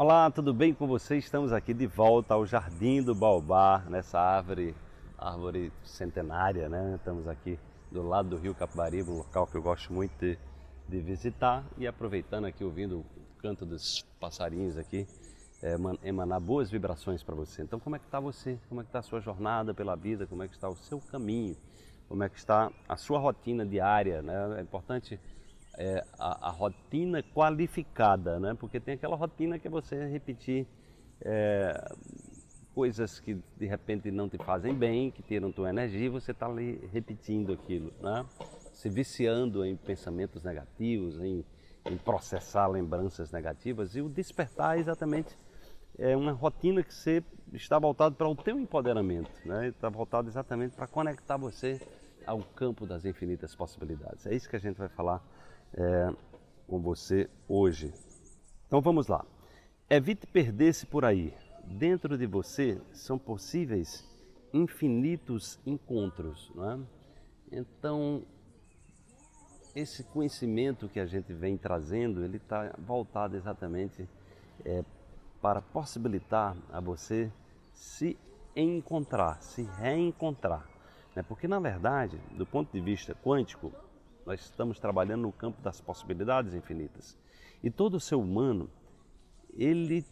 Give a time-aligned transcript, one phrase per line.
[0.00, 1.16] Olá, tudo bem com você?
[1.16, 4.72] Estamos aqui de volta ao Jardim do Baobá, nessa árvore,
[5.18, 6.94] árvore centenária, né?
[6.94, 7.58] Estamos aqui
[7.90, 10.38] do lado do Rio Capibaribe, um local que eu gosto muito de,
[10.88, 13.06] de visitar e aproveitando aqui, ouvindo o
[13.42, 15.04] canto dos passarinhos aqui,
[15.60, 15.74] é,
[16.04, 17.62] emanar boas vibrações para você.
[17.62, 18.56] Então, como é que está você?
[18.68, 20.28] Como é que está a sua jornada pela vida?
[20.28, 21.56] Como é que está o seu caminho?
[22.08, 24.22] Como é que está a sua rotina diária?
[24.22, 24.58] Né?
[24.58, 25.18] É importante
[25.78, 28.52] é, a, a, rotina qualificada, né?
[28.58, 30.66] Porque tem aquela rotina que é você repetir
[31.20, 31.94] é,
[32.74, 36.46] coisas que de repente não te fazem bem, que tiram tua energia, e você está
[36.46, 38.26] ali repetindo aquilo, né?
[38.72, 41.44] Se viciando em pensamentos negativos, em,
[41.86, 45.36] em processar lembranças negativas e o despertar é exatamente
[45.96, 49.68] é uma rotina que você está voltado para o teu empoderamento, né?
[49.68, 51.80] Está voltado exatamente para conectar você
[52.26, 54.26] ao campo das infinitas possibilidades.
[54.26, 55.22] É isso que a gente vai falar
[55.74, 56.12] é,
[56.66, 57.92] com você hoje.
[58.66, 59.24] Então vamos lá.
[59.88, 61.34] Evite perder-se por aí.
[61.64, 64.06] Dentro de você são possíveis
[64.52, 66.78] infinitos encontros, não é?
[67.52, 68.22] Então
[69.74, 74.08] esse conhecimento que a gente vem trazendo, ele está voltado exatamente
[74.64, 74.84] é,
[75.40, 77.30] para possibilitar a você
[77.72, 78.18] se
[78.56, 80.66] encontrar, se reencontrar.
[81.14, 81.22] Né?
[81.22, 83.72] Porque na verdade, do ponto de vista quântico,
[84.28, 87.16] nós estamos trabalhando no campo das possibilidades infinitas.
[87.62, 88.68] E todo ser humano,
[89.56, 90.04] ele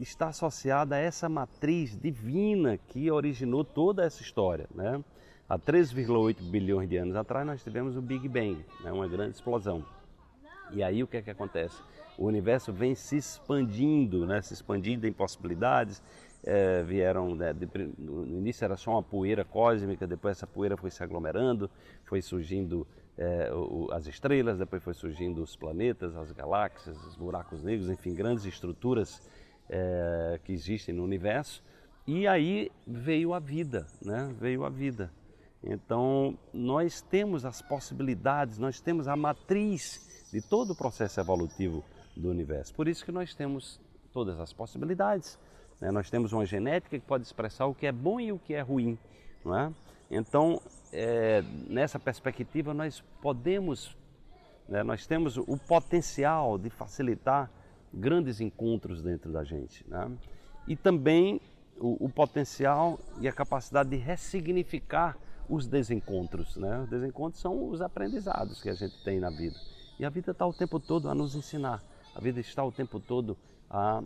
[0.00, 4.66] está associado a essa matriz divina que originou toda essa história.
[4.74, 5.02] Né?
[5.48, 8.90] Há 3,8 bilhões de anos atrás nós tivemos o Big Bang, né?
[8.90, 9.86] uma grande explosão.
[10.72, 11.80] E aí o que é que acontece?
[12.18, 14.42] O universo vem se expandindo, né?
[14.42, 16.02] se expandindo em possibilidades.
[16.44, 20.90] É, vieram, né, de, no início era só uma poeira cósmica, depois essa poeira foi
[20.90, 21.70] se aglomerando,
[22.04, 22.84] foi surgindo
[23.16, 28.14] é, o, as estrelas, depois foi surgindo os planetas, as galáxias, os buracos negros, enfim,
[28.14, 29.22] grandes estruturas
[29.68, 31.62] é, que existem no universo.
[32.06, 34.34] E aí veio a vida, né?
[34.38, 35.12] Veio a vida.
[35.62, 41.84] Então nós temos as possibilidades, nós temos a matriz de todo o processo evolutivo
[42.16, 42.74] do universo.
[42.74, 43.80] Por isso que nós temos
[44.12, 45.38] todas as possibilidades.
[45.82, 45.90] Né?
[45.90, 48.60] Nós temos uma genética que pode expressar o que é bom e o que é
[48.60, 48.96] ruim.
[49.44, 49.72] Não é?
[50.08, 50.62] Então
[50.92, 53.96] é, nessa perspectiva, nós podemos,
[54.68, 57.50] né, nós temos o potencial de facilitar
[57.92, 59.84] grandes encontros dentro da gente.
[59.88, 60.08] Né?
[60.68, 61.40] E também
[61.80, 65.18] o, o, potencial e a capacidade de ressignificar
[65.48, 66.56] os desencontros.
[66.56, 66.78] Né?
[66.78, 69.56] Os desencontros são os aprendizados que a gente tem na vida.
[69.98, 71.82] E a vida está o tempo todo a nos ensinar.
[72.14, 73.36] A vida está o tempo todo
[73.68, 74.00] a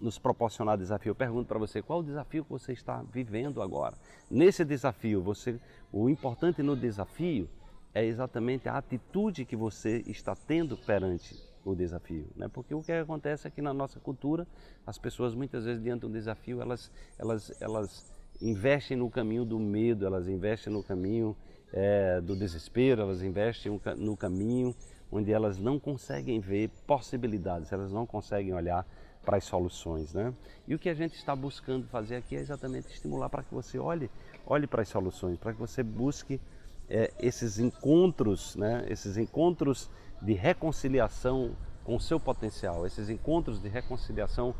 [0.00, 1.10] nos proporcionar desafio.
[1.10, 3.96] Eu pergunto para você, qual o desafio que você está vivendo agora?
[4.30, 5.58] Nesse desafio, você,
[5.92, 7.48] o importante no desafio
[7.94, 11.34] é exatamente a atitude que você está tendo perante
[11.64, 12.48] o desafio, né?
[12.52, 14.46] Porque o que acontece é que na nossa cultura,
[14.86, 19.58] as pessoas muitas vezes diante de um desafio, elas, elas, elas investem no caminho do
[19.58, 21.36] medo, elas investem no caminho
[21.72, 24.74] é, do desespero, elas investem no caminho
[25.10, 28.86] onde elas não conseguem ver possibilidades, elas não conseguem olhar
[29.26, 30.32] para as soluções, né?
[30.68, 33.76] E o que a gente está buscando fazer aqui é exatamente estimular para que você
[33.76, 34.08] olhe,
[34.46, 36.40] olhe para as soluções, para que você busque
[36.88, 38.86] é, esses encontros, né?
[38.88, 39.90] Esses encontros
[40.22, 44.54] de reconciliação com o seu potencial, esses encontros de reconciliação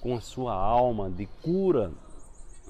[0.00, 1.90] com a sua alma, de cura,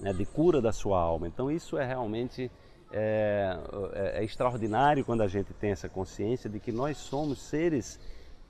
[0.00, 0.12] né?
[0.12, 1.26] de cura da sua alma.
[1.26, 2.50] Então isso é realmente
[2.92, 3.58] é,
[3.94, 7.98] é, é extraordinário quando a gente tem essa consciência de que nós somos seres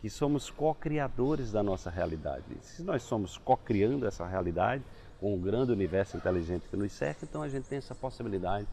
[0.02, 2.42] que somos co-criadores da nossa realidade.
[2.62, 4.82] Se nós somos co-criando essa realidade
[5.20, 8.66] com o grande universo inteligente que nos cerca, então a gente tem essa possibilidade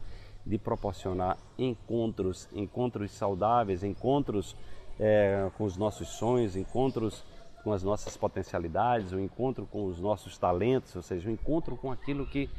[0.44, 4.56] de proporcionar encontros, encontros saudáveis, encontros
[4.98, 7.24] é, com os nossos sonhos, encontros
[7.62, 11.34] com as nossas potencialidades, o um encontro com os nossos talentos, ou seja, o um
[11.34, 12.50] encontro com aquilo que,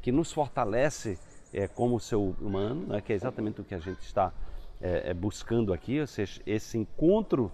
[0.00, 1.18] que nos fortalece
[1.52, 4.32] é, como ser humano, né, que é exatamente o que a gente está
[4.80, 7.50] é, buscando aqui, ou seja, esse encontro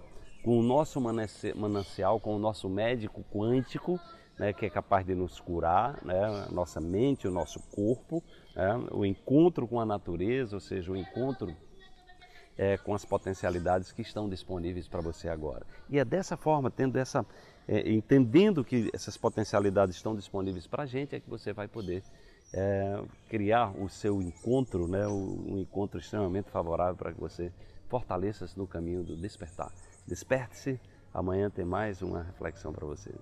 [0.46, 3.98] com o nosso manancial, com o nosso médico quântico,
[4.38, 8.22] né, que é capaz de nos curar, né, nossa mente, o nosso corpo,
[8.54, 11.52] né, o encontro com a natureza, ou seja, o encontro
[12.56, 15.66] é, com as potencialidades que estão disponíveis para você agora.
[15.90, 17.26] E é dessa forma, tendo essa,
[17.66, 22.04] é, entendendo que essas potencialidades estão disponíveis para a gente, é que você vai poder
[22.56, 27.52] é, criar o seu encontro, né, um encontro extremamente favorável para que você
[27.86, 29.70] fortaleça-se no caminho do despertar.
[30.06, 30.80] Desperte-se,
[31.12, 33.12] amanhã tem mais uma reflexão para você.